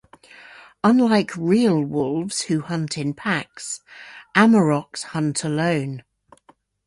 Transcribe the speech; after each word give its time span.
Unlike 0.83 1.37
real 1.37 1.79
wolves 1.83 2.41
who 2.45 2.61
hunt 2.61 2.97
in 2.97 3.13
packs, 3.13 3.81
amaroks 4.33 5.03
hunt 5.03 5.43
alone. 5.43 6.03